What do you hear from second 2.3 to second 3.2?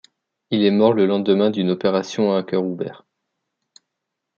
à cœur ouvert.